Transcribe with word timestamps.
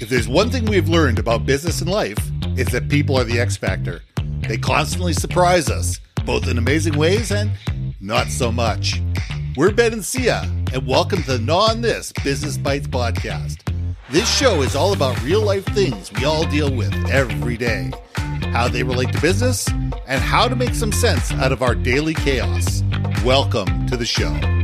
If 0.00 0.10
there's 0.10 0.28
one 0.28 0.50
thing 0.50 0.66
we've 0.66 0.88
learned 0.88 1.18
about 1.18 1.46
business 1.46 1.80
and 1.80 1.90
life, 1.90 2.18
it's 2.56 2.70
that 2.72 2.88
people 2.88 3.18
are 3.18 3.24
the 3.24 3.40
X 3.40 3.56
factor. 3.56 4.02
They 4.42 4.58
constantly 4.58 5.12
surprise 5.12 5.68
us, 5.68 5.98
both 6.24 6.46
in 6.46 6.58
amazing 6.58 6.96
ways 6.96 7.32
and 7.32 7.50
not 8.00 8.28
so 8.28 8.52
much. 8.52 9.00
We're 9.56 9.72
Ben 9.72 9.94
and 9.94 10.02
Syya, 10.02 10.44
and 10.72 10.86
welcome 10.86 11.22
to 11.22 11.32
the 11.32 11.38
Gnaw 11.38 11.70
on 11.70 11.80
This 11.80 12.12
Business 12.22 12.56
Bites 12.58 12.86
podcast. 12.86 13.62
This 14.10 14.32
show 14.32 14.62
is 14.62 14.76
all 14.76 14.92
about 14.92 15.20
real 15.22 15.42
life 15.42 15.64
things 15.64 16.12
we 16.12 16.24
all 16.24 16.46
deal 16.46 16.72
with 16.72 16.94
every 17.10 17.56
day, 17.56 17.90
how 18.52 18.68
they 18.68 18.82
relate 18.82 19.12
to 19.14 19.20
business, 19.20 19.68
and 20.06 20.22
how 20.22 20.46
to 20.46 20.54
make 20.54 20.74
some 20.74 20.92
sense 20.92 21.32
out 21.32 21.50
of 21.50 21.62
our 21.62 21.74
daily 21.74 22.14
chaos. 22.14 22.82
Welcome 23.24 23.86
to 23.88 23.96
the 23.96 24.06
show. 24.06 24.57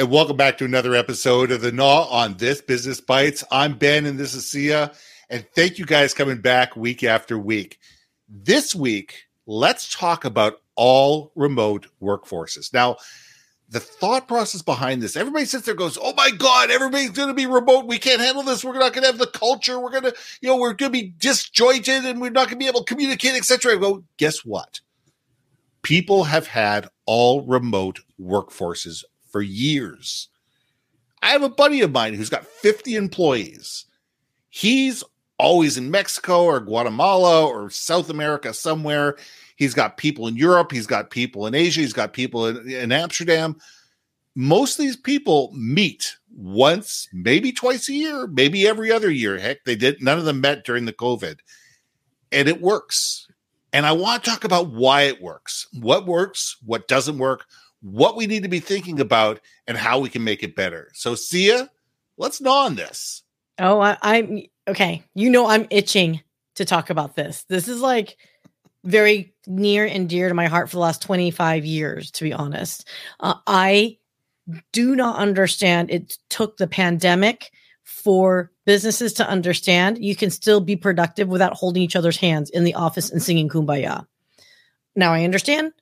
And 0.00 0.12
welcome 0.12 0.36
back 0.36 0.58
to 0.58 0.64
another 0.64 0.94
episode 0.94 1.50
of 1.50 1.60
the 1.60 1.72
Gnaw 1.72 2.06
on 2.08 2.36
This 2.36 2.60
Business 2.60 3.00
Bites. 3.00 3.42
I'm 3.50 3.76
Ben 3.76 4.06
and 4.06 4.16
this 4.16 4.32
is 4.32 4.44
Syya. 4.44 4.94
And 5.28 5.44
thank 5.56 5.80
you 5.80 5.86
guys 5.86 6.14
coming 6.14 6.40
back 6.40 6.76
week 6.76 7.02
after 7.02 7.36
week. 7.36 7.80
This 8.28 8.76
week, 8.76 9.24
let's 9.44 9.92
talk 9.92 10.24
about 10.24 10.60
all 10.76 11.32
remote 11.34 11.88
workforces. 12.00 12.72
Now, 12.72 12.98
the 13.70 13.80
thought 13.80 14.28
process 14.28 14.62
behind 14.62 15.02
this, 15.02 15.16
everybody 15.16 15.46
sits 15.46 15.66
there 15.66 15.74
goes, 15.74 15.98
Oh 16.00 16.14
my 16.14 16.30
God, 16.30 16.70
everybody's 16.70 17.10
going 17.10 17.26
to 17.26 17.34
be 17.34 17.46
remote. 17.46 17.88
We 17.88 17.98
can't 17.98 18.20
handle 18.20 18.44
this. 18.44 18.62
We're 18.62 18.74
not 18.74 18.92
going 18.92 19.02
to 19.02 19.10
have 19.10 19.18
the 19.18 19.26
culture. 19.26 19.80
We're 19.80 19.90
going 19.90 20.04
to, 20.04 20.14
you 20.40 20.48
know, 20.48 20.58
we're 20.58 20.74
going 20.74 20.92
to 20.92 20.96
be 20.96 21.12
disjointed 21.18 22.04
and 22.04 22.20
we're 22.20 22.30
not 22.30 22.46
going 22.46 22.60
to 22.60 22.64
be 22.64 22.68
able 22.68 22.84
to 22.84 22.94
communicate, 22.94 23.34
etc. 23.34 23.76
Well, 23.76 24.04
guess 24.16 24.44
what? 24.44 24.78
People 25.82 26.22
have 26.22 26.46
had 26.46 26.88
all 27.04 27.44
remote 27.44 27.98
workforces 28.20 29.02
for 29.30 29.42
years. 29.42 30.28
I 31.22 31.30
have 31.30 31.42
a 31.42 31.48
buddy 31.48 31.80
of 31.80 31.92
mine 31.92 32.14
who's 32.14 32.30
got 32.30 32.46
50 32.46 32.94
employees. 32.94 33.86
He's 34.48 35.02
always 35.38 35.76
in 35.76 35.90
Mexico 35.90 36.44
or 36.44 36.60
Guatemala 36.60 37.46
or 37.46 37.70
South 37.70 38.10
America 38.10 38.52
somewhere. 38.52 39.16
He's 39.56 39.74
got 39.74 39.96
people 39.96 40.26
in 40.28 40.36
Europe. 40.36 40.72
He's 40.72 40.86
got 40.86 41.10
people 41.10 41.46
in 41.46 41.54
Asia. 41.54 41.80
He's 41.80 41.92
got 41.92 42.12
people 42.12 42.46
in, 42.46 42.70
in 42.70 42.92
Amsterdam. 42.92 43.56
Most 44.34 44.78
of 44.78 44.84
these 44.84 44.96
people 44.96 45.52
meet 45.52 46.16
once, 46.32 47.08
maybe 47.12 47.50
twice 47.50 47.88
a 47.88 47.92
year, 47.92 48.26
maybe 48.28 48.68
every 48.68 48.92
other 48.92 49.10
year. 49.10 49.38
Heck, 49.38 49.64
they 49.64 49.74
did. 49.74 50.00
None 50.00 50.18
of 50.18 50.24
them 50.24 50.40
met 50.40 50.64
during 50.64 50.84
the 50.84 50.92
COVID, 50.92 51.38
and 52.30 52.48
it 52.48 52.60
works. 52.60 53.26
And 53.72 53.84
I 53.84 53.92
want 53.92 54.22
to 54.22 54.30
talk 54.30 54.44
about 54.44 54.70
why 54.70 55.02
it 55.02 55.20
works, 55.20 55.66
what 55.72 56.06
works, 56.06 56.56
what 56.64 56.88
doesn't 56.88 57.18
work, 57.18 57.46
what 57.80 58.16
we 58.16 58.26
need 58.26 58.42
to 58.42 58.48
be 58.48 58.60
thinking 58.60 59.00
about 59.00 59.40
and 59.66 59.76
how 59.76 59.98
we 59.98 60.08
can 60.08 60.24
make 60.24 60.42
it 60.42 60.56
better. 60.56 60.90
So, 60.94 61.14
Syya, 61.14 61.68
let's 62.16 62.40
gnaw 62.40 62.66
on 62.66 62.74
this. 62.74 63.22
Oh, 63.58 63.80
I, 63.80 63.96
I'm 64.02 64.42
okay. 64.66 65.02
You 65.14 65.30
know, 65.30 65.46
I'm 65.46 65.66
itching 65.70 66.20
to 66.56 66.64
talk 66.64 66.90
about 66.90 67.16
this. 67.16 67.44
This 67.48 67.68
is 67.68 67.80
like 67.80 68.16
very 68.84 69.34
near 69.46 69.84
and 69.84 70.08
dear 70.08 70.28
to 70.28 70.34
my 70.34 70.46
heart 70.46 70.68
for 70.68 70.76
the 70.76 70.80
last 70.80 71.02
25 71.02 71.64
years, 71.64 72.10
to 72.12 72.24
be 72.24 72.32
honest. 72.32 72.88
Uh, 73.20 73.34
I 73.46 73.98
do 74.72 74.96
not 74.96 75.16
understand. 75.16 75.90
It 75.90 76.16
took 76.30 76.56
the 76.56 76.66
pandemic 76.66 77.50
for 77.84 78.50
businesses 78.64 79.12
to 79.14 79.28
understand 79.28 80.04
you 80.04 80.14
can 80.14 80.30
still 80.30 80.60
be 80.60 80.76
productive 80.76 81.28
without 81.28 81.54
holding 81.54 81.82
each 81.82 81.96
other's 81.96 82.16
hands 82.16 82.50
in 82.50 82.64
the 82.64 82.74
office 82.74 83.10
and 83.10 83.22
singing 83.22 83.48
kumbaya. 83.48 84.06
Now, 84.94 85.12
I 85.12 85.24
understand 85.24 85.72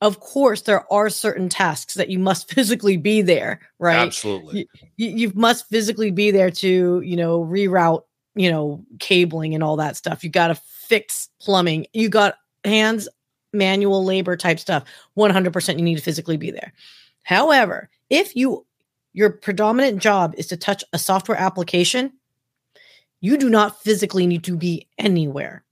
of 0.00 0.20
course 0.20 0.62
there 0.62 0.90
are 0.92 1.10
certain 1.10 1.48
tasks 1.48 1.94
that 1.94 2.10
you 2.10 2.18
must 2.18 2.50
physically 2.54 2.96
be 2.96 3.22
there 3.22 3.60
right? 3.78 3.96
Absolutely. 3.96 4.68
You, 4.96 5.08
you, 5.08 5.32
must 5.34 5.68
physically 5.68 6.10
be 6.10 6.30
there 6.30 6.50
to 6.50 7.00
you 7.00 7.16
know 7.16 7.44
reroute 7.44 8.02
you 8.34 8.50
know 8.50 8.84
cabling 8.98 9.54
and 9.54 9.62
all 9.62 9.76
that 9.76 9.96
stuff. 9.96 10.22
You 10.22 10.30
got 10.30 10.48
to 10.48 10.54
fix 10.54 11.28
plumbing. 11.40 11.86
You 11.92 12.08
got 12.08 12.36
hands 12.64 13.08
manual 13.52 14.04
labor 14.04 14.36
type 14.36 14.58
stuff. 14.58 14.84
100% 15.16 15.76
you 15.76 15.82
need 15.82 15.96
to 15.96 16.02
physically 16.02 16.36
be 16.36 16.50
there. 16.50 16.72
However 17.22 17.88
if 18.10 18.34
you 18.36 18.64
your 19.12 19.30
predominant 19.30 20.00
job 20.00 20.34
is 20.36 20.46
to 20.48 20.56
touch 20.56 20.84
a 20.92 20.98
software 20.98 21.38
application 21.38 22.12
you 23.20 23.36
do 23.36 23.50
not 23.50 23.80
physically 23.82 24.26
need 24.26 24.44
to 24.44 24.56
be 24.56 24.86
anywhere 24.98 25.64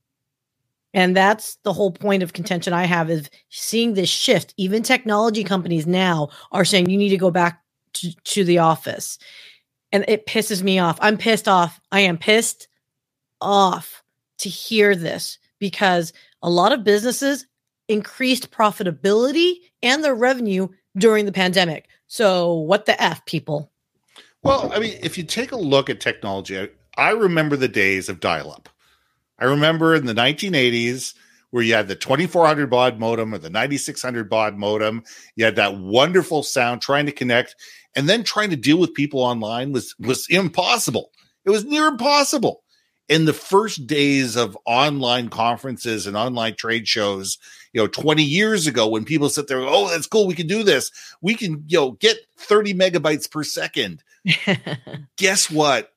and 0.97 1.15
that's 1.15 1.59
the 1.61 1.73
whole 1.73 1.91
point 1.91 2.23
of 2.23 2.33
contention 2.33 2.73
I 2.73 2.85
have 2.85 3.11
is 3.11 3.29
seeing 3.49 3.93
this 3.93 4.09
shift. 4.09 4.55
Even 4.57 4.81
technology 4.81 5.43
companies 5.43 5.85
now 5.85 6.29
are 6.51 6.65
saying 6.65 6.89
you 6.89 6.97
need 6.97 7.09
to 7.09 7.17
go 7.17 7.29
back 7.29 7.61
to, 7.93 8.15
to 8.15 8.43
the 8.43 8.57
office. 8.57 9.19
And 9.91 10.05
it 10.07 10.25
pisses 10.25 10.63
me 10.63 10.79
off. 10.79 10.97
I'm 10.99 11.15
pissed 11.15 11.47
off. 11.47 11.79
I 11.91 11.99
am 11.99 12.17
pissed 12.17 12.67
off 13.39 14.01
to 14.39 14.49
hear 14.49 14.95
this 14.95 15.37
because 15.59 16.13
a 16.41 16.49
lot 16.49 16.71
of 16.71 16.83
businesses 16.83 17.45
increased 17.87 18.49
profitability 18.49 19.57
and 19.83 20.03
their 20.03 20.15
revenue 20.15 20.67
during 20.97 21.25
the 21.25 21.31
pandemic. 21.31 21.89
So, 22.07 22.55
what 22.55 22.87
the 22.87 22.99
F, 22.99 23.23
people? 23.27 23.71
Well, 24.41 24.71
I 24.73 24.79
mean, 24.79 24.97
if 25.03 25.15
you 25.15 25.23
take 25.23 25.51
a 25.51 25.57
look 25.57 25.91
at 25.91 25.99
technology, 25.99 26.69
I, 26.97 27.11
remember 27.11 27.55
the 27.55 27.67
days 27.67 28.09
of 28.09 28.19
dial 28.19 28.51
up. 28.51 28.67
I 29.39 29.45
remember 29.45 29.95
in 29.95 30.05
the 30.05 30.13
1980s 30.13 31.13
where 31.51 31.63
you 31.63 31.73
had 31.73 31.87
the 31.87 31.95
2400 31.95 32.69
baud 32.69 32.99
modem 32.99 33.33
or 33.33 33.37
the 33.37 33.49
9600 33.49 34.29
baud 34.29 34.55
modem. 34.55 35.03
You 35.35 35.45
had 35.45 35.55
that 35.55 35.77
wonderful 35.77 36.43
sound 36.43 36.81
trying 36.81 37.05
to 37.05 37.11
connect, 37.11 37.55
and 37.95 38.07
then 38.07 38.23
trying 38.23 38.49
to 38.49 38.55
deal 38.55 38.77
with 38.77 38.93
people 38.93 39.21
online 39.21 39.71
was 39.71 39.95
was 39.99 40.27
impossible. 40.29 41.11
It 41.45 41.49
was 41.49 41.65
near 41.65 41.87
impossible. 41.87 42.63
In 43.09 43.23
the 43.23 43.33
first 43.33 43.87
days 43.87 44.35
of 44.35 44.57
online 44.65 45.29
conferences 45.29 46.07
and 46.07 46.17
online 46.17 46.55
trade 46.55 46.89
shows, 46.89 47.37
you 47.71 47.81
know, 47.81 47.87
20 47.87 48.21
years 48.21 48.67
ago, 48.67 48.89
when 48.89 49.05
people 49.05 49.29
sit 49.29 49.47
there, 49.47 49.61
oh, 49.61 49.87
that's 49.89 50.07
cool, 50.07 50.27
we 50.27 50.33
can 50.33 50.47
do 50.47 50.61
this. 50.61 50.91
We 51.21 51.35
can, 51.35 51.63
you 51.67 51.77
know, 51.77 51.91
get 51.91 52.17
30 52.37 52.73
megabytes 52.73 53.31
per 53.31 53.45
second. 53.45 54.03
Guess 55.17 55.49
what? 55.49 55.93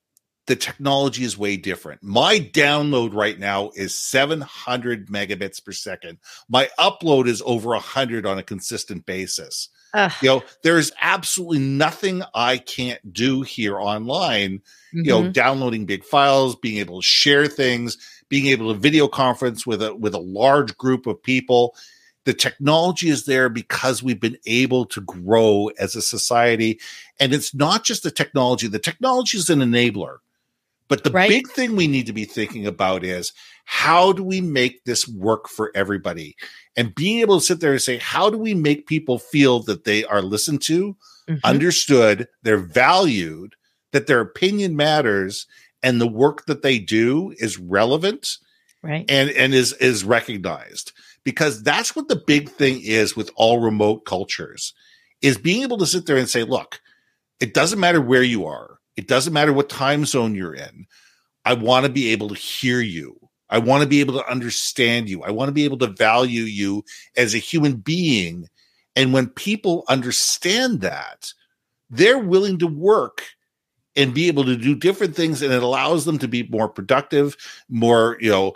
The 0.47 0.55
technology 0.55 1.23
is 1.23 1.37
way 1.37 1.57
different. 1.57 2.01
My 2.03 2.39
download 2.39 3.13
right 3.13 3.37
now 3.37 3.71
is 3.75 3.97
700 3.97 5.07
megabits 5.07 5.63
per 5.63 5.71
second. 5.71 6.17
My 6.49 6.69
upload 6.79 7.27
is 7.27 7.43
over 7.45 7.69
100 7.69 8.25
on 8.25 8.37
a 8.37 8.43
consistent 8.43 9.05
basis. 9.05 9.69
Ugh. 9.93 10.11
You 10.21 10.29
know, 10.29 10.43
there's 10.63 10.91
absolutely 11.01 11.59
nothing 11.59 12.23
I 12.33 12.57
can't 12.57 13.13
do 13.13 13.41
here 13.41 13.79
online. 13.79 14.59
Mm-hmm. 14.59 14.99
You 14.99 15.11
know, 15.11 15.21
mm-hmm. 15.23 15.31
downloading 15.31 15.85
big 15.85 16.03
files, 16.03 16.55
being 16.55 16.79
able 16.79 17.01
to 17.01 17.05
share 17.05 17.47
things, 17.47 17.97
being 18.29 18.47
able 18.47 18.73
to 18.73 18.79
video 18.79 19.07
conference 19.07 19.67
with 19.67 19.83
a 19.83 19.93
with 19.93 20.15
a 20.15 20.19
large 20.19 20.77
group 20.77 21.07
of 21.07 21.21
people. 21.21 21.75
The 22.23 22.33
technology 22.33 23.09
is 23.09 23.25
there 23.25 23.49
because 23.49 24.03
we've 24.03 24.19
been 24.19 24.37
able 24.45 24.85
to 24.87 25.01
grow 25.01 25.71
as 25.79 25.95
a 25.95 26.03
society. 26.03 26.79
And 27.19 27.33
it's 27.33 27.53
not 27.53 27.83
just 27.83 28.03
the 28.03 28.11
technology, 28.11 28.67
the 28.67 28.79
technology 28.79 29.39
is 29.39 29.49
an 29.49 29.59
enabler 29.59 30.17
but 30.91 31.05
the 31.05 31.11
right. 31.11 31.29
big 31.29 31.47
thing 31.47 31.77
we 31.77 31.87
need 31.87 32.05
to 32.07 32.11
be 32.11 32.25
thinking 32.25 32.67
about 32.67 33.05
is 33.05 33.31
how 33.63 34.11
do 34.11 34.23
we 34.23 34.41
make 34.41 34.83
this 34.83 35.07
work 35.07 35.47
for 35.47 35.71
everybody? 35.73 36.35
And 36.75 36.93
being 36.93 37.19
able 37.19 37.39
to 37.39 37.45
sit 37.45 37.61
there 37.61 37.71
and 37.71 37.81
say, 37.81 37.95
how 37.95 38.29
do 38.29 38.37
we 38.37 38.53
make 38.53 38.87
people 38.87 39.17
feel 39.17 39.61
that 39.61 39.85
they 39.85 40.03
are 40.03 40.21
listened 40.21 40.61
to, 40.63 40.97
mm-hmm. 41.29 41.37
understood, 41.45 42.27
they're 42.43 42.57
valued, 42.57 43.55
that 43.93 44.07
their 44.07 44.19
opinion 44.19 44.75
matters, 44.75 45.47
and 45.81 46.01
the 46.01 46.09
work 46.09 46.45
that 46.47 46.61
they 46.61 46.77
do 46.77 47.33
is 47.37 47.57
relevant 47.57 48.35
right. 48.83 49.09
and, 49.09 49.29
and 49.29 49.53
is 49.53 49.71
is 49.71 50.03
recognized. 50.03 50.91
Because 51.23 51.63
that's 51.63 51.95
what 51.95 52.09
the 52.09 52.21
big 52.27 52.49
thing 52.49 52.81
is 52.83 53.15
with 53.15 53.31
all 53.37 53.61
remote 53.61 54.03
cultures, 54.03 54.73
is 55.21 55.37
being 55.37 55.63
able 55.63 55.77
to 55.77 55.85
sit 55.85 56.05
there 56.05 56.17
and 56.17 56.29
say, 56.29 56.43
look, 56.43 56.81
it 57.39 57.53
doesn't 57.53 57.79
matter 57.79 58.01
where 58.01 58.23
you 58.23 58.45
are 58.45 58.80
it 58.95 59.07
doesn't 59.07 59.33
matter 59.33 59.53
what 59.53 59.69
time 59.69 60.05
zone 60.05 60.35
you're 60.35 60.53
in. 60.53 60.85
I 61.45 61.53
want 61.53 61.85
to 61.85 61.91
be 61.91 62.11
able 62.11 62.29
to 62.29 62.35
hear 62.35 62.81
you. 62.81 63.17
I 63.49 63.57
want 63.57 63.83
to 63.83 63.89
be 63.89 63.99
able 63.99 64.13
to 64.13 64.29
understand 64.29 65.09
you. 65.09 65.23
I 65.23 65.31
want 65.31 65.49
to 65.49 65.53
be 65.53 65.65
able 65.65 65.77
to 65.79 65.87
value 65.87 66.43
you 66.43 66.83
as 67.17 67.33
a 67.33 67.39
human 67.39 67.75
being. 67.75 68.47
And 68.95 69.13
when 69.13 69.27
people 69.27 69.83
understand 69.89 70.81
that, 70.81 71.33
they're 71.89 72.19
willing 72.19 72.57
to 72.59 72.67
work 72.67 73.23
and 73.95 74.13
be 74.13 74.27
able 74.27 74.45
to 74.45 74.55
do 74.55 74.73
different 74.73 75.15
things. 75.15 75.41
And 75.41 75.51
it 75.51 75.63
allows 75.63 76.05
them 76.05 76.17
to 76.19 76.27
be 76.27 76.43
more 76.43 76.69
productive, 76.69 77.35
more, 77.67 78.17
you 78.21 78.29
know, 78.29 78.53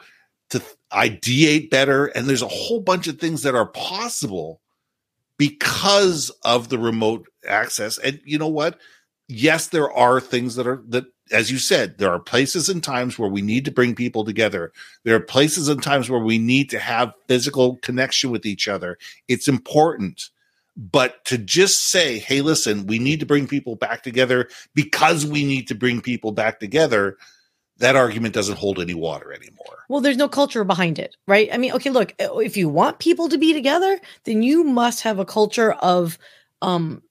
to 0.51 0.61
ideate 0.93 1.69
better. 1.69 2.05
And 2.07 2.27
there's 2.27 2.41
a 2.41 2.47
whole 2.47 2.79
bunch 2.79 3.07
of 3.07 3.19
things 3.19 3.43
that 3.43 3.55
are 3.55 3.67
possible 3.67 4.61
because 5.37 6.29
of 6.43 6.69
the 6.69 6.77
remote 6.77 7.27
access. 7.45 7.97
And 7.97 8.21
you 8.23 8.37
know 8.37 8.47
what? 8.47 8.79
Yes, 9.27 9.67
there 9.67 9.91
are 9.91 10.19
things 10.19 10.55
that 10.55 10.67
are 10.67 10.83
that 10.89 11.05
as 11.31 11.51
you 11.51 11.57
said, 11.57 11.97
there 11.97 12.11
are 12.11 12.19
places 12.19 12.69
and 12.69 12.83
times 12.83 13.17
where 13.17 13.29
we 13.29 13.41
need 13.41 13.65
to 13.65 13.71
bring 13.71 13.95
people 13.95 14.23
together. 14.23 14.71
There 15.03 15.15
are 15.15 15.21
places 15.21 15.67
and 15.69 15.81
times 15.81 16.09
where 16.09 16.19
we 16.19 16.37
need 16.37 16.69
to 16.69 16.79
have 16.79 17.13
physical 17.27 17.77
connection 17.77 18.29
with 18.29 18.45
each 18.45 18.67
other. 18.67 18.97
It's 19.27 19.47
important. 19.47 20.29
But 20.77 21.23
to 21.25 21.37
just 21.37 21.89
say, 21.89 22.19
hey, 22.19 22.41
listen, 22.41 22.85
we 22.85 22.99
need 22.99 23.21
to 23.21 23.25
bring 23.25 23.47
people 23.47 23.75
back 23.75 24.03
together 24.03 24.49
because 24.75 25.25
we 25.25 25.45
need 25.45 25.67
to 25.69 25.75
bring 25.75 26.01
people 26.01 26.31
back 26.31 26.59
together, 26.59 27.17
that 27.77 27.95
argument 27.95 28.33
doesn't 28.33 28.57
hold 28.57 28.79
any 28.79 28.93
water 28.93 29.33
anymore. 29.33 29.85
Well, 29.89 30.01
there's 30.01 30.17
no 30.17 30.27
culture 30.27 30.63
behind 30.63 30.99
it, 30.99 31.15
right? 31.27 31.49
I 31.51 31.57
mean, 31.57 31.71
okay, 31.73 31.89
look, 31.89 32.13
if 32.19 32.57
you 32.57 32.69
want 32.69 32.99
people 32.99 33.29
to 33.29 33.37
be 33.37 33.53
together, 33.53 33.99
then 34.25 34.43
you 34.43 34.63
must 34.63 35.01
have 35.03 35.17
a 35.17 35.25
culture 35.25 35.71
of 35.71 36.17
um, 36.61 37.01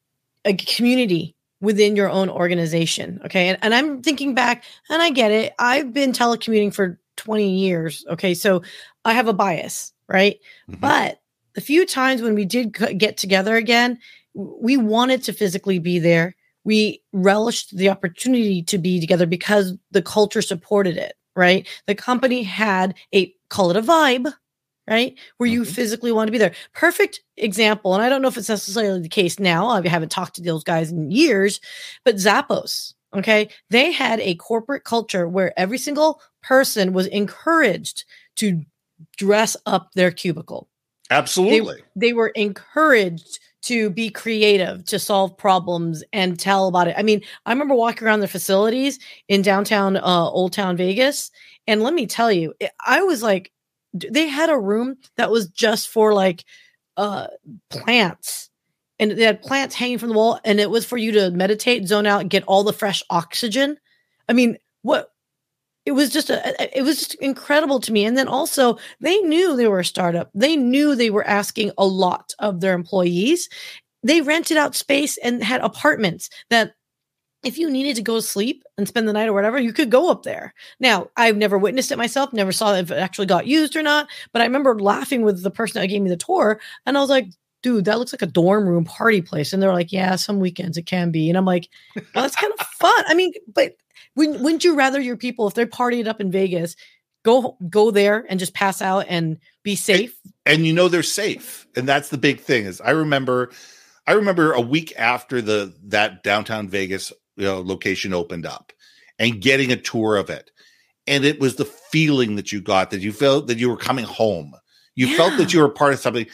a 0.45 0.55
community 0.55 1.34
within 1.65 1.97
your 1.97 2.09
own 2.09 2.29
organization. 2.29 3.21
Okay. 3.25 3.49
And, 3.49 3.59
and 3.63 3.75
I'm 3.75 4.03
thinking 4.03 4.35
back, 4.35 4.65
and 4.89 5.03
I 5.03 5.11
get 5.11 5.31
it. 5.31 5.55
I've 5.59 5.93
been 5.93 6.13
telecommuting 6.13 6.75
for 6.75 6.99
20 7.17 7.49
years. 7.49 8.05
Okay. 8.11 8.35
So 8.35 8.63
I 9.05 9.13
have 9.15 9.29
a 9.29 9.33
bias, 9.33 9.93
right? 10.09 10.39
Mm-hmm. 10.71 10.81
But 10.81 11.21
the 11.55 11.61
few 11.61 11.87
times 11.87 12.23
when 12.23 12.35
we 12.35 12.45
did 12.45 12.73
get 12.99 13.17
together 13.17 13.57
again, 13.57 13.99
we 14.35 14.77
wanted 14.77 15.23
to 15.25 15.33
physically 15.33 15.79
be 15.79 15.99
there. 15.99 16.37
We 16.65 17.03
relished 17.13 17.77
the 17.77 17.89
opportunity 17.89 18.63
to 18.63 18.79
be 18.79 19.01
together 19.01 19.27
because 19.27 19.77
the 19.91 20.03
culture 20.03 20.43
supported 20.43 20.97
it, 20.97 21.15
right? 21.37 21.69
The 21.87 21.95
company 21.95 22.43
had 22.43 22.95
a 23.15 23.35
call 23.49 23.71
it 23.71 23.77
a 23.77 23.83
vibe, 23.83 24.33
right? 24.89 25.19
Where 25.39 25.49
you 25.49 25.63
mm-hmm. 25.63 25.73
physically 25.73 26.13
want 26.13 26.29
to 26.29 26.33
be 26.33 26.39
there. 26.39 26.55
Perfect 26.75 27.23
example. 27.37 27.95
And 27.95 28.03
I 28.03 28.09
don't 28.09 28.23
know 28.23 28.29
if 28.29 28.37
it's 28.37 28.49
necessarily 28.49 29.01
the 29.01 29.09
case 29.09 29.39
now. 29.39 29.69
I 29.69 29.87
haven't 29.89 30.11
talked 30.11 30.37
to 30.37 30.43
those 30.43 30.65
guys 30.65 30.91
in 30.91 31.11
years, 31.11 31.61
but 32.05 32.17
Zappos, 32.17 32.95
okay, 33.15 33.49
they 33.71 33.93
had 33.93 34.21
a 34.21 34.35
corporate 34.37 34.85
culture 34.85 35.29
where 35.29 35.59
every 35.59 35.79
single 35.79 36.21
person 36.43 36.93
was 36.93 37.07
encouraged 37.07 38.05
to 38.37 38.63
dress 39.17 39.57
up 39.67 39.93
their 39.95 40.11
cubicle. 40.11 40.69
Absolutely. 41.11 41.83
They, 41.95 42.09
they 42.09 42.13
were 42.13 42.29
encouraged 42.29 43.39
to 43.63 43.89
be 43.89 44.11
creative, 44.11 44.85
to 44.85 44.99
solve 44.99 45.37
problems 45.39 46.05
and 46.13 46.39
tell 46.39 46.69
about 46.69 46.89
it. 46.89 46.95
I 46.99 47.03
mean, 47.03 47.23
I 47.47 47.53
remember 47.53 47.75
walking 47.75 48.07
around 48.07 48.21
their 48.21 48.29
facilities 48.29 48.99
in 49.29 49.41
downtown 49.41 49.97
uh, 49.97 50.29
Old 50.29 50.53
Town 50.53 50.77
Vegas. 50.77 51.31
And 51.67 51.83
let 51.83 51.95
me 51.95 52.07
tell 52.07 52.31
you, 52.31 52.53
I 52.85 53.03
was 53.03 53.23
like, 53.23 53.51
they 53.95 54.29
had 54.29 54.51
a 54.51 54.59
room 54.59 54.97
that 55.17 55.31
was 55.31 55.49
just 55.49 55.89
for 55.89 56.13
like 56.13 56.45
uh 56.97 57.29
plants. 57.71 58.51
And 59.01 59.11
they 59.13 59.25
had 59.25 59.43
plants 59.43 59.75
hanging 59.75 59.99
from 59.99 60.11
the 60.11 60.15
wall 60.15 60.39
and 60.45 60.61
it 60.61 60.71
was 60.71 60.85
for 60.85 60.97
you 60.97 61.13
to 61.13 61.31
meditate 61.31 61.89
zone 61.89 62.07
out 62.07 62.29
get 62.29 62.45
all 62.47 62.65
the 62.65 62.73
fresh 62.73 63.03
oxygen. 63.11 63.79
I 64.29 64.33
mean 64.33 64.59
what 64.83 65.11
it 65.87 65.93
was 65.93 66.11
just 66.11 66.31
a, 66.31 66.79
it 66.79 66.83
was 66.83 66.99
just 66.99 67.15
incredible 67.17 67.79
to 67.81 67.93
me. 67.93 68.05
And 68.05 68.17
then 68.17 68.29
also 68.29 68.79
they 69.01 69.19
knew 69.19 69.55
they 69.55 69.69
were 69.69 69.81
a 69.81 69.85
startup. 69.85 70.31
They 70.35 70.57
knew 70.57 70.95
they 70.95 71.11
were 71.11 71.27
asking 71.27 71.73
a 71.77 71.85
lot 71.85 72.33
of 72.39 72.61
their 72.61 72.75
employees. 72.75 73.49
They 74.03 74.21
rented 74.21 74.57
out 74.57 74.75
space 74.75 75.19
and 75.19 75.43
had 75.43 75.61
apartments 75.61 76.31
that 76.51 76.75
if 77.45 77.59
you 77.59 77.71
needed 77.71 77.97
to 77.97 78.03
go 78.03 78.17
to 78.17 78.23
sleep 78.23 78.65
and 78.77 78.89
spend 78.89 79.09
the 79.09 79.13
night 79.13 79.29
or 79.29 79.33
whatever, 79.33 79.59
you 79.59 79.73
could 79.73 79.91
go 79.91 80.11
up 80.11 80.23
there. 80.23 80.55
Now, 80.81 81.09
I've 81.17 81.37
never 81.37 81.59
witnessed 81.59 81.93
it 81.93 81.99
myself, 81.99 82.33
never 82.33 82.53
saw 82.53 82.75
if 82.75 82.91
it 82.91 82.99
actually 82.99 83.27
got 83.27 83.47
used 83.47 83.77
or 83.77 83.83
not, 83.83 84.09
but 84.33 84.43
I 84.43 84.47
remember 84.47 84.79
laughing 84.79 85.23
with 85.23 85.43
the 85.43 85.51
person 85.51 85.81
that 85.81 85.89
gave 85.89 86.03
me 86.03 86.11
the 86.11 86.17
tour, 86.17 86.61
and 86.87 86.97
I 86.97 87.01
was 87.01 87.11
like, 87.11 87.29
dude, 87.65 87.87
that 87.87 87.99
looks 87.99 88.13
like 88.13 88.23
a 88.23 88.27
dorm 88.27 88.69
room 88.69 88.85
party 88.85 89.23
place. 89.23 89.53
And 89.53 89.63
they're 89.63 89.73
like, 89.73 89.91
yeah, 89.91 90.17
some 90.17 90.39
weekends 90.39 90.77
it 90.77 90.85
can 90.85 91.11
be. 91.11 91.31
And 91.31 91.39
I'm 91.39 91.47
like, 91.47 91.71
well, 91.97 92.05
that's 92.15 92.37
kind 92.37 92.53
of 92.53 92.67
fun. 92.79 93.05
I 93.09 93.15
mean, 93.15 93.33
but 93.53 93.77
wouldn't, 94.17 94.41
wouldn't 94.41 94.65
you 94.65 94.77
rather 94.77 95.01
your 95.01 95.17
people, 95.17 95.49
if 95.49 95.55
they're 95.55 95.67
partying 95.67 96.07
up 96.07 96.21
in 96.21 96.31
Vegas, 96.31 96.77
go 97.25 97.57
go 97.71 97.91
there 97.91 98.27
and 98.29 98.39
just 98.39 98.53
pass 98.53 98.83
out 98.83 99.07
and 99.09 99.39
be 99.63 99.77
safe? 99.77 100.15
And, 100.45 100.57
and 100.57 100.67
you 100.67 100.75
know 100.75 100.89
they're 100.89 101.03
safe. 101.03 101.67
And 101.75 101.89
that's 101.89 102.11
the 102.11 102.19
big 102.19 102.41
thing 102.41 102.67
is 102.67 102.83
I 102.83 102.91
remember 102.91 103.51
I 104.07 104.13
remember 104.13 104.53
a 104.53 104.61
week 104.61 104.93
after 104.99 105.41
the 105.41 105.75
that 105.85 106.23
downtown 106.23 106.69
Vegas 106.69 107.13
you 107.37 107.45
know, 107.45 107.61
location 107.61 108.15
opened 108.15 108.47
up 108.47 108.73
and 109.19 109.41
getting 109.41 109.73
a 109.73 109.77
tour 109.77 110.17
of 110.17 110.31
it. 110.31 110.51
And 111.07 111.25
it 111.25 111.41
was 111.41 111.57
the 111.57 111.65
feeling 111.65 112.37
that 112.37 112.53
you 112.53 112.61
got 112.61 112.91
that 112.91 113.01
you 113.01 113.13
felt 113.13 113.47
that 113.49 113.59
you 113.59 113.69
were 113.69 113.77
coming 113.77 114.05
home. 114.05 114.55
You 114.95 115.09
yeah. 115.09 115.17
felt 115.17 115.39
that 115.39 115.53
you 115.53 115.61
were 115.61 115.69
part 115.69 115.93
of 115.93 116.01
something. 116.01 116.27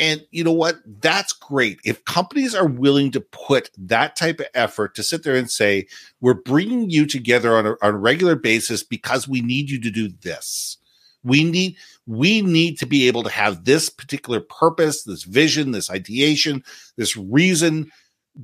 And 0.00 0.24
you 0.30 0.44
know 0.44 0.52
what? 0.52 0.76
That's 1.00 1.32
great. 1.32 1.80
If 1.84 2.04
companies 2.04 2.54
are 2.54 2.66
willing 2.66 3.10
to 3.12 3.20
put 3.20 3.70
that 3.78 4.16
type 4.16 4.40
of 4.40 4.46
effort 4.54 4.94
to 4.94 5.02
sit 5.02 5.24
there 5.24 5.34
and 5.34 5.50
say, 5.50 5.86
we're 6.20 6.34
bringing 6.34 6.88
you 6.90 7.06
together 7.06 7.56
on 7.56 7.66
a, 7.66 7.70
on 7.82 7.94
a 7.94 7.98
regular 7.98 8.36
basis 8.36 8.82
because 8.82 9.26
we 9.26 9.40
need 9.40 9.70
you 9.70 9.80
to 9.80 9.90
do 9.90 10.08
this. 10.22 10.76
We 11.24 11.42
need, 11.42 11.76
we 12.06 12.42
need 12.42 12.78
to 12.78 12.86
be 12.86 13.08
able 13.08 13.24
to 13.24 13.30
have 13.30 13.64
this 13.64 13.90
particular 13.90 14.40
purpose, 14.40 15.02
this 15.02 15.24
vision, 15.24 15.72
this 15.72 15.90
ideation, 15.90 16.62
this 16.96 17.16
reason 17.16 17.90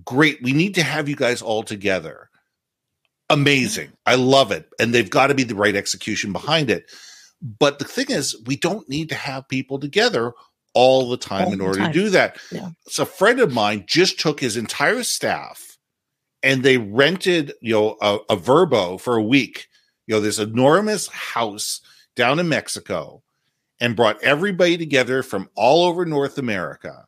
great. 0.05 0.43
We 0.43 0.53
need 0.53 0.75
to 0.77 0.83
have 0.83 1.09
you 1.09 1.17
guys 1.17 1.43
all 1.43 1.63
together. 1.63 2.31
Amazing. 3.31 3.93
I 4.07 4.17
love 4.17 4.53
it. 4.53 4.69
And 4.79 4.93
they've 4.93 5.09
got 5.09 5.29
to 5.29 5.35
be 5.35 5.45
the 5.45 5.55
right 5.55 5.77
execution 5.77 6.33
behind 6.33 6.71
it. 6.71 6.91
But 7.59 7.79
the 7.79 7.85
thing 7.85 8.07
is, 8.09 8.37
we 8.47 8.57
don't 8.57 8.89
need 8.89 9.09
to 9.11 9.15
have 9.15 9.49
people 9.49 9.79
together 9.79 10.33
all 10.75 11.09
the 11.09 11.17
time 11.17 11.47
all 11.47 11.53
in 11.53 11.61
order 11.61 11.79
time. 11.79 11.93
to 11.93 11.99
do 11.99 12.11
that. 12.11 12.39
Yeah. 12.51 12.71
So 12.89 13.05
a 13.05 13.07
friend 13.07 13.41
of 13.41 13.53
mine 13.53 13.85
just 13.87 14.19
took 14.19 14.41
his 14.41 14.57
entire 14.57 15.03
staff 15.05 15.79
and 16.43 16.63
they 16.63 16.79
rented, 16.79 17.53
you 17.61 17.75
know, 17.75 17.97
a, 18.01 18.19
a 18.31 18.37
Vrbo 18.37 19.01
for 19.01 19.17
a 19.17 19.23
week. 19.23 19.69
You 20.07 20.17
know, 20.17 20.21
this 20.21 20.39
enormous 20.39 21.07
house 21.07 21.81
down 22.15 22.39
in 22.39 22.49
Mexico 22.49 23.23
and 23.81 23.97
brought 23.97 24.23
everybody 24.23 24.77
together 24.77 25.23
from 25.23 25.49
all 25.55 25.87
over 25.87 26.05
North 26.05 26.37
America. 26.37 27.07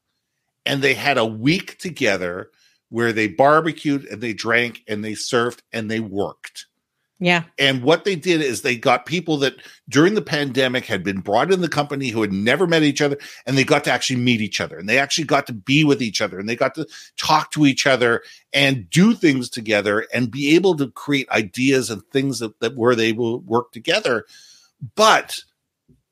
And 0.64 0.80
they 0.80 0.94
had 0.94 1.18
a 1.18 1.26
week 1.26 1.78
together 1.78 2.50
where 2.96 3.12
they 3.12 3.28
barbecued 3.28 4.06
and 4.06 4.22
they 4.22 4.32
drank 4.32 4.82
and 4.88 5.04
they 5.04 5.12
surfed 5.12 5.58
and 5.70 5.90
they 5.90 6.00
worked. 6.00 6.64
Yeah. 7.18 7.42
And 7.58 7.82
what 7.82 8.04
they 8.04 8.16
did 8.16 8.40
is 8.40 8.62
they 8.62 8.78
got 8.78 9.04
people 9.04 9.36
that 9.40 9.56
during 9.86 10.14
the 10.14 10.22
pandemic 10.22 10.86
had 10.86 11.04
been 11.04 11.20
brought 11.20 11.52
in 11.52 11.60
the 11.60 11.68
company 11.68 12.08
who 12.08 12.22
had 12.22 12.32
never 12.32 12.66
met 12.66 12.84
each 12.84 13.02
other 13.02 13.18
and 13.44 13.58
they 13.58 13.64
got 13.64 13.84
to 13.84 13.92
actually 13.92 14.20
meet 14.20 14.40
each 14.40 14.62
other 14.62 14.78
and 14.78 14.88
they 14.88 14.98
actually 14.98 15.26
got 15.26 15.46
to 15.48 15.52
be 15.52 15.84
with 15.84 16.00
each 16.00 16.22
other 16.22 16.38
and 16.38 16.48
they 16.48 16.56
got 16.56 16.74
to 16.76 16.88
talk 17.18 17.50
to 17.50 17.66
each 17.66 17.86
other 17.86 18.22
and 18.54 18.88
do 18.88 19.12
things 19.12 19.50
together 19.50 20.06
and 20.14 20.30
be 20.30 20.54
able 20.54 20.74
to 20.74 20.90
create 20.92 21.28
ideas 21.28 21.90
and 21.90 22.02
things 22.06 22.38
that, 22.38 22.58
that 22.60 22.78
where 22.78 22.94
they 22.94 23.12
will 23.12 23.40
work 23.40 23.72
together. 23.72 24.24
But 24.94 25.40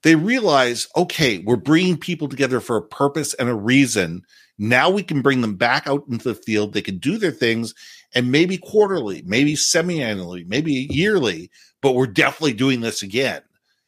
they 0.03 0.17
realize, 0.17 0.87
okay, 0.95 1.39
we're 1.39 1.57
bringing 1.57 1.97
people 1.97 2.29
together 2.29 2.61
for 2.61 2.77
a 2.77 2.83
purpose 2.83 3.33
and 3.33 3.49
a 3.49 3.55
reason 3.55 4.23
now 4.59 4.91
we 4.91 5.03
can 5.03 5.23
bring 5.23 5.41
them 5.41 5.57
back 5.57 5.87
out 5.87 6.05
into 6.09 6.29
the 6.29 6.35
field. 6.35 6.73
They 6.73 6.83
can 6.83 6.99
do 6.99 7.19
their 7.19 7.33
things 7.33 7.75
and 8.15 8.31
maybe 8.31 8.57
quarterly, 8.57 9.23
maybe 9.27 9.57
semi 9.57 10.03
annually, 10.03 10.45
maybe 10.45 10.89
yearly, 10.91 11.51
but 11.83 11.95
we're 11.95 12.07
definitely 12.07 12.55
doing 12.55 12.81
this 12.81 13.03
again. 13.03 13.43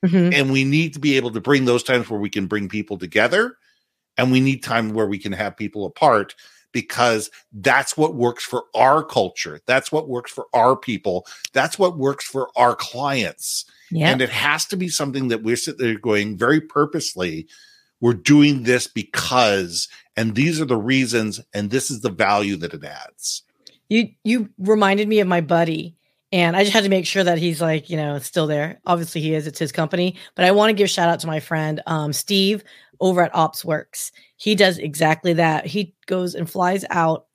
Mm-hmm. 0.05 0.33
And 0.33 0.53
we 0.53 0.65
need 0.65 0.93
to 0.95 1.01
be 1.01 1.17
able 1.17 1.31
to 1.33 1.41
bring 1.41 1.65
those 1.65 1.83
times 1.83 2.11
where 2.11 2.21
we 2.21 2.31
can 2.31 2.47
bring 2.47 2.69
people 2.69 2.99
together 2.99 3.57
and 4.19 4.33
we 4.33 4.41
need 4.41 4.63
time 4.63 4.93
where 4.93 5.07
we 5.07 5.19
can 5.19 5.33
have 5.33 5.57
people 5.57 5.87
apart 5.87 6.35
because 6.73 7.31
that's 7.53 7.97
what 7.97 8.15
works 8.15 8.45
for 8.45 8.65
our 8.75 9.03
culture. 9.03 9.61
That's 9.67 9.91
what 9.91 10.09
works 10.09 10.31
for 10.31 10.47
our 10.53 10.77
people. 10.77 11.27
That's 11.53 11.79
what 11.79 11.97
works 11.97 12.27
for 12.27 12.51
our 12.57 12.75
clients. 12.75 13.65
Yep. 13.91 14.09
And 14.09 14.21
it 14.21 14.31
has 14.31 14.67
to 14.67 14.77
be 14.77 14.89
something 14.89 15.29
that 15.29 15.43
we're 15.43 15.57
sitting 15.57 15.87
there 15.87 15.99
going 15.99 16.37
very 16.37 16.61
purposely 16.61 17.47
we're 18.01 18.15
doing 18.15 18.65
this 18.65 18.87
because 18.87 19.89
and 20.17 20.35
these 20.35 20.61
are 20.61 20.65
the 20.67 20.77
reasons 20.77 21.41
and 21.55 21.71
this 21.71 21.91
is 21.91 22.01
the 22.01 22.11
value 22.11 22.57
that 22.57 22.75
it 22.75 22.85
adds 22.85 23.43
you 23.89 24.09
you 24.25 24.49
reminded 24.59 25.09
me 25.09 25.21
of 25.21 25.29
my 25.29 25.41
buddy 25.41 25.95
and 26.33 26.57
i 26.57 26.63
just 26.63 26.73
had 26.73 26.85
to 26.85 26.91
make 26.91 27.07
sure 27.07 27.25
that 27.25 27.39
he's 27.39 27.61
like 27.61 27.89
you 27.91 27.97
know 27.97 28.19
still 28.19 28.47
there 28.47 28.81
obviously 28.87 29.21
he 29.21 29.35
is 29.35 29.47
it's 29.47 29.59
his 29.59 29.73
company 29.73 30.17
but 30.35 30.45
i 30.45 30.51
want 30.51 30.71
to 30.71 30.75
give 30.75 30.91
shout 30.91 31.09
out 31.09 31.21
to 31.21 31.27
my 31.27 31.41
friend 31.41 31.83
um, 31.87 32.13
steve 32.13 32.63
over 33.01 33.23
at 33.23 33.33
opsworks 33.33 34.11
he 34.37 34.55
does 34.55 34.79
exactly 34.79 35.33
that 35.33 35.67
he 35.67 35.95
goes 36.07 36.35
and 36.35 36.51
flies 36.51 36.85
out 36.91 37.27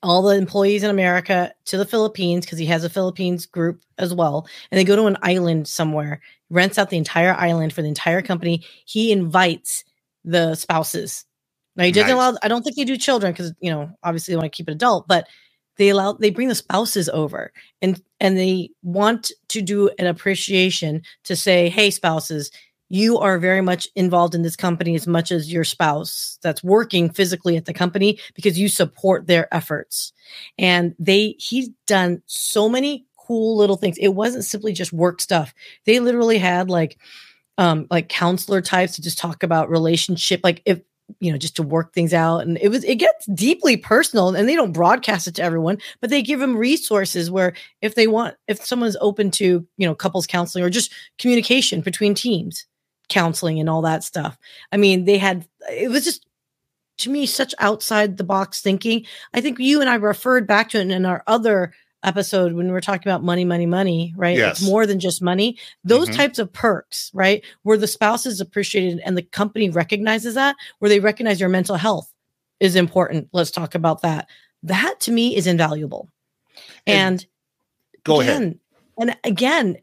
all 0.00 0.22
the 0.22 0.36
employees 0.36 0.84
in 0.84 0.90
america 0.90 1.52
to 1.64 1.76
the 1.76 1.84
philippines 1.84 2.44
because 2.44 2.58
he 2.58 2.66
has 2.66 2.84
a 2.84 2.90
philippines 2.90 3.46
group 3.46 3.82
as 3.98 4.14
well 4.14 4.46
and 4.70 4.78
they 4.78 4.84
go 4.84 4.94
to 4.94 5.06
an 5.06 5.16
island 5.22 5.66
somewhere 5.66 6.20
rents 6.52 6.78
out 6.78 6.90
the 6.90 6.98
entire 6.98 7.34
island 7.34 7.72
for 7.72 7.82
the 7.82 7.88
entire 7.88 8.22
company. 8.22 8.64
He 8.84 9.10
invites 9.10 9.84
the 10.24 10.54
spouses. 10.54 11.24
Now 11.76 11.84
he 11.84 11.92
didn't 11.92 12.08
nice. 12.08 12.14
allow. 12.14 12.38
I 12.42 12.48
don't 12.48 12.62
think 12.62 12.76
they 12.76 12.84
do 12.84 12.96
children 12.96 13.32
because 13.32 13.52
you 13.60 13.70
know 13.70 13.90
obviously 14.02 14.32
they 14.32 14.36
want 14.36 14.52
to 14.52 14.56
keep 14.56 14.68
it 14.68 14.72
adult, 14.72 15.08
but 15.08 15.26
they 15.78 15.88
allow 15.88 16.12
they 16.12 16.30
bring 16.30 16.48
the 16.48 16.54
spouses 16.54 17.08
over 17.08 17.52
and 17.80 18.00
and 18.20 18.36
they 18.36 18.70
want 18.82 19.32
to 19.48 19.62
do 19.62 19.90
an 19.98 20.06
appreciation 20.06 21.02
to 21.24 21.34
say, 21.34 21.68
hey 21.68 21.90
spouses, 21.90 22.50
you 22.92 23.16
are 23.16 23.38
very 23.38 23.62
much 23.62 23.88
involved 23.96 24.34
in 24.34 24.42
this 24.42 24.54
company 24.54 24.94
as 24.94 25.06
much 25.06 25.32
as 25.32 25.50
your 25.50 25.64
spouse 25.64 26.38
that's 26.42 26.62
working 26.62 27.08
physically 27.08 27.56
at 27.56 27.64
the 27.64 27.72
company 27.72 28.18
because 28.34 28.58
you 28.58 28.68
support 28.68 29.26
their 29.26 29.52
efforts. 29.52 30.12
And 30.58 30.94
they, 30.98 31.34
he's 31.38 31.70
done 31.86 32.22
so 32.26 32.68
many 32.68 33.06
cool 33.16 33.56
little 33.56 33.76
things. 33.76 33.96
It 33.96 34.08
wasn't 34.08 34.44
simply 34.44 34.74
just 34.74 34.92
work 34.92 35.22
stuff. 35.22 35.54
They 35.86 36.00
literally 36.00 36.36
had 36.36 36.68
like, 36.68 36.98
um, 37.56 37.86
like 37.90 38.10
counselor 38.10 38.60
types 38.60 38.96
to 38.96 39.02
just 39.02 39.16
talk 39.16 39.42
about 39.42 39.70
relationship. 39.70 40.42
Like 40.44 40.60
if 40.66 40.82
you 41.20 41.30
know 41.30 41.38
just 41.38 41.56
to 41.56 41.62
work 41.62 41.92
things 41.92 42.12
out. 42.14 42.38
And 42.38 42.58
it 42.60 42.68
was 42.68 42.84
it 42.84 42.96
gets 42.96 43.26
deeply 43.26 43.76
personal 43.76 44.34
and 44.34 44.48
they 44.48 44.54
don't 44.54 44.72
broadcast 44.72 45.26
it 45.26 45.34
to 45.36 45.42
everyone 45.42 45.78
but 46.00 46.10
they 46.10 46.22
give 46.22 46.40
them 46.40 46.56
resources 46.56 47.30
where 47.30 47.54
if 47.80 47.94
they 47.94 48.06
want 48.06 48.36
if 48.48 48.64
someone's 48.64 48.96
open 49.00 49.30
to 49.32 49.66
you 49.76 49.86
know 49.86 49.94
couples 49.94 50.26
counseling 50.26 50.64
or 50.64 50.70
just 50.70 50.92
communication 51.18 51.80
between 51.80 52.14
teams 52.14 52.66
counseling 53.08 53.60
and 53.60 53.68
all 53.68 53.82
that 53.82 54.04
stuff. 54.04 54.38
I 54.72 54.76
mean 54.76 55.04
they 55.04 55.18
had 55.18 55.46
it 55.70 55.90
was 55.90 56.04
just 56.04 56.26
to 56.98 57.10
me 57.10 57.26
such 57.26 57.54
outside 57.58 58.16
the 58.16 58.24
box 58.24 58.60
thinking. 58.60 59.06
I 59.34 59.40
think 59.40 59.58
you 59.58 59.80
and 59.80 59.90
i 59.90 59.94
referred 59.94 60.46
back 60.46 60.70
to 60.70 60.80
it 60.80 60.90
in 60.90 61.06
our 61.06 61.22
other 61.26 61.72
episode 62.04 62.52
when 62.52 62.70
we're 62.72 62.80
talking 62.80 63.08
about 63.10 63.22
money, 63.22 63.44
money, 63.44 63.66
money, 63.66 64.12
right? 64.16 64.36
Yes. 64.36 64.58
It's 64.60 64.66
more 64.68 64.86
than 64.86 65.00
just 65.00 65.22
money. 65.22 65.56
Those 65.84 66.08
Mhm. 66.08 66.16
types 66.16 66.38
of 66.38 66.52
perks, 66.52 67.10
right? 67.14 67.42
Where 67.62 67.78
the 67.78 67.86
spouse 67.86 68.26
is 68.26 68.40
appreciated 68.40 69.00
and 69.04 69.16
the 69.16 69.22
company 69.22 69.70
recognizes 69.70 70.34
that, 70.34 70.56
where 70.78 70.88
they 70.88 71.00
recognize 71.00 71.40
your 71.40 71.48
mental 71.48 71.76
health 71.76 72.12
is 72.60 72.76
important. 72.76 73.28
Let's 73.32 73.50
talk 73.50 73.74
about 73.74 74.02
that. 74.02 74.28
That 74.62 75.00
to 75.00 75.12
me 75.12 75.36
is 75.36 75.46
invaluable. 75.46 76.08
And 76.86 77.20
And, 77.20 77.26
Go 78.04 78.20
ahead. 78.20 78.58
And 78.98 79.16
again, 79.24 79.76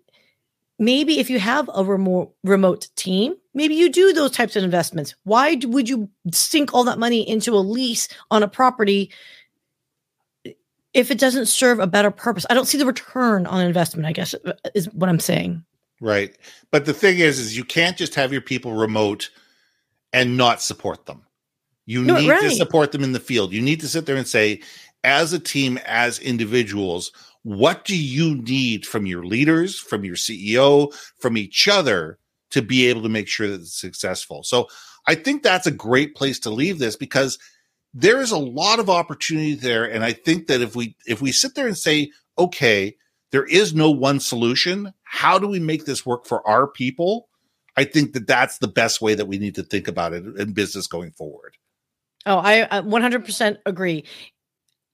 maybe 0.78 1.20
if 1.20 1.30
you 1.30 1.40
have 1.40 1.70
a 1.74 1.84
remote 1.84 2.34
remote 2.44 2.88
team, 2.96 3.36
maybe 3.54 3.76
you 3.76 3.90
do 3.90 4.14
those 4.14 4.32
types 4.32 4.56
of 4.56 4.64
investments. 4.64 5.16
Why 5.24 5.58
would 5.64 5.90
you 5.90 6.10
sink 6.32 6.74
all 6.74 6.84
that 6.86 7.00
money 7.00 7.28
into 7.28 7.56
a 7.56 7.60
lease 7.60 8.08
on 8.32 8.44
a 8.44 8.48
property 8.48 9.12
if 11.00 11.10
it 11.12 11.18
doesn't 11.18 11.48
serve 11.48 11.80
a 11.80 11.88
better 11.88 12.12
purpose? 12.12 12.46
I 12.50 12.54
don't 12.54 12.66
see 12.66 12.78
the 12.78 12.86
return 12.86 13.46
on 13.46 13.66
investment, 13.66 14.06
I 14.06 14.12
guess 14.12 14.36
is 14.76 14.94
what 14.94 15.10
I'm 15.10 15.20
saying. 15.20 15.64
Right. 16.02 16.36
But 16.72 16.86
the 16.86 16.94
thing 16.94 17.20
is, 17.20 17.40
is 17.40 17.58
you 17.58 17.64
can't 17.64 17.98
just 17.98 18.16
have 18.16 18.32
your 18.32 18.42
people 18.42 18.74
remote 18.74 19.30
and 20.14 20.38
not 20.38 20.62
support 20.62 21.06
them. 21.06 21.24
You 21.86 22.04
No, 22.04 22.20
need 22.20 22.28
to 22.28 22.52
support 22.52 22.92
them 22.92 23.04
in 23.04 23.14
the 23.14 23.20
field. 23.20 23.52
You 23.52 23.62
need 23.62 23.80
to 23.80 23.88
sit 23.88 24.06
there 24.06 24.16
and 24.16 24.28
say, 24.28 24.62
as 25.04 25.34
a 25.34 25.40
team, 25.40 25.80
as 25.86 26.20
individuals, 26.20 27.12
what 27.44 27.86
do 27.86 27.98
you 27.98 28.36
need 28.36 28.86
from 28.86 29.06
your 29.06 29.26
leaders, 29.26 29.80
from 29.80 30.04
your 30.04 30.16
CEO, 30.16 30.94
from 31.20 31.38
each 31.38 31.68
other 31.68 32.20
to 32.52 32.62
be 32.62 32.88
able 32.88 33.02
to 33.04 33.10
make 33.10 33.28
sure 33.28 33.48
that 33.48 33.62
it's 33.62 33.80
successful? 33.80 34.44
So 34.44 34.68
I 35.08 35.16
think 35.16 35.42
that's 35.42 35.68
a 35.68 35.72
great 35.72 36.16
place 36.16 36.40
to 36.42 36.50
leave 36.50 36.78
this 36.78 36.96
because 36.96 37.40
there 37.94 38.22
is 38.22 38.32
a 38.32 38.38
lot 38.38 38.80
of 38.80 38.90
opportunity 38.90 39.56
there. 39.56 39.86
And 39.86 40.04
I 40.04 40.14
think 40.14 40.48
that 40.48 40.62
if 40.62 40.76
we 40.76 40.96
if 41.06 41.22
we 41.22 41.32
sit 41.32 41.56
there 41.56 41.68
and 41.68 41.78
say, 41.78 42.12
okay, 42.38 42.96
there 43.32 43.46
is 43.46 43.74
no 43.74 43.92
one 43.92 44.20
solution. 44.20 44.94
How 45.04 45.40
do 45.40 45.48
we 45.48 45.60
make 45.60 45.86
this 45.86 46.06
work 46.06 46.26
for 46.26 46.48
our 46.48 46.68
people? 46.68 47.28
I 47.78 47.86
think 47.86 48.14
that 48.14 48.28
that's 48.28 48.58
the 48.58 48.68
best 48.68 49.02
way 49.02 49.14
that 49.16 49.28
we 49.28 49.38
need 49.38 49.56
to 49.56 49.64
think 49.64 49.88
about 49.88 50.14
it 50.14 50.26
in 50.38 50.54
business 50.54 50.88
going 50.88 51.12
forward. 51.12 51.56
Oh, 52.26 52.38
I 52.38 52.62
uh, 52.64 52.82
100% 52.82 53.58
agree. 53.66 54.04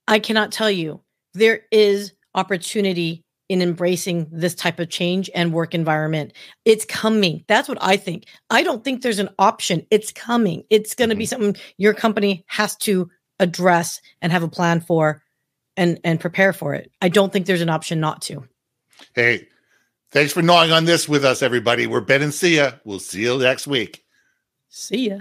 I 0.06 0.20
cannot 0.20 0.52
tell 0.52 0.70
you 0.70 1.02
there 1.34 1.62
is 1.72 2.12
opportunity 2.34 3.24
in 3.48 3.62
embracing 3.62 4.26
this 4.30 4.54
type 4.54 4.80
of 4.80 4.88
change 4.88 5.30
and 5.34 5.52
work 5.52 5.74
environment. 5.74 6.32
It's 6.64 6.84
coming. 6.84 7.44
That's 7.46 7.68
what 7.68 7.78
I 7.80 7.96
think. 7.96 8.24
I 8.50 8.62
don't 8.62 8.82
think 8.82 9.02
there's 9.02 9.18
an 9.18 9.28
option. 9.38 9.86
It's 9.90 10.12
coming. 10.12 10.64
It's 10.70 10.94
going 10.94 11.10
to 11.10 11.16
be 11.16 11.24
mm-hmm. 11.24 11.42
something 11.42 11.62
your 11.76 11.94
company 11.94 12.44
has 12.48 12.76
to 12.76 13.10
address 13.38 14.00
and 14.22 14.32
have 14.32 14.42
a 14.42 14.48
plan 14.48 14.80
for 14.80 15.22
and 15.76 16.00
and 16.04 16.18
prepare 16.18 16.52
for 16.52 16.74
it. 16.74 16.90
I 17.02 17.08
don't 17.08 17.32
think 17.32 17.46
there's 17.46 17.60
an 17.60 17.68
option 17.68 18.00
not 18.00 18.22
to. 18.22 18.48
Hey, 19.14 19.46
thanks 20.10 20.32
for 20.32 20.42
gnawing 20.42 20.72
on 20.72 20.84
this 20.84 21.08
with 21.08 21.24
us, 21.24 21.42
everybody. 21.42 21.86
We're 21.86 22.00
Ben 22.00 22.22
and 22.22 22.32
Syya. 22.32 22.80
We'll 22.84 22.98
see 22.98 23.22
you 23.22 23.38
next 23.38 23.66
week. 23.66 24.04
See 24.68 25.10
ya. 25.10 25.18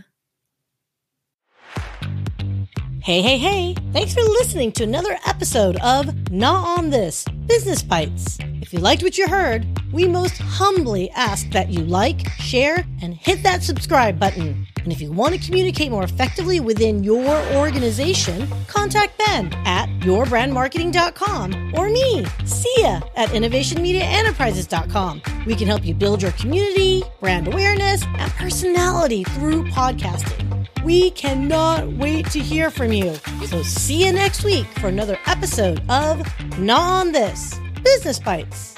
Hey, 3.06 3.22
hey, 3.22 3.38
hey. 3.38 3.76
Thanks 3.94 4.16
for 4.16 4.22
listening 4.22 4.72
to 4.72 4.84
another 4.84 5.16
episode 5.28 5.76
of 5.84 6.32
Gnaw 6.32 6.76
on 6.80 6.90
This 6.90 7.24
Business 7.46 7.84
Bites. 7.84 8.40
If 8.64 8.74
you 8.74 8.80
liked 8.80 9.04
what 9.04 9.16
you 9.16 9.28
heard, 9.28 9.64
we 9.94 10.08
most 10.08 10.40
humbly 10.40 11.12
ask 11.12 11.48
that 11.52 11.70
you 11.70 11.82
like, 11.82 12.28
share, 12.40 12.84
and 13.04 13.14
hit 13.14 13.44
that 13.44 13.62
subscribe 13.62 14.18
button. 14.18 14.66
And 14.78 14.92
if 14.92 15.02
you 15.02 15.12
want 15.12 15.36
to 15.36 15.40
communicate 15.40 15.92
more 15.92 16.04
effectively 16.04 16.60
within 16.60 17.04
your 17.04 17.30
organization, 17.56 18.48
contact 18.66 19.20
Ben 19.20 19.54
at 19.68 19.88
yourbrandmarketing.com 20.00 21.74
or 21.78 21.92
me, 21.92 22.24
Syya, 22.42 23.08
at 23.16 23.30
innovationmediaenterprises.com. 23.30 25.22
We 25.46 25.54
can 25.54 25.68
help 25.68 25.86
you 25.86 25.94
build 25.94 26.24
your 26.24 26.32
community, 26.32 27.04
brand 27.20 27.48
awareness, 27.48 28.04
and 28.04 28.32
personality 28.32 29.26
through 29.26 29.66
podcasting. 29.66 30.45
We 30.86 31.10
cannot 31.10 31.88
wait 31.94 32.30
to 32.30 32.39
hear 32.39 32.70
from 32.70 32.94
you. 32.94 33.15
So 33.48 33.63
see 33.63 34.06
you 34.06 34.13
next 34.13 34.44
week 34.44 34.68
for 34.77 34.88
another 34.88 35.18
episode 35.25 35.82
of 35.89 36.22
Gnaw 36.60 37.00
on 37.00 37.12
This 37.12 37.60
Business 37.84 38.20
Bites. 38.20 38.75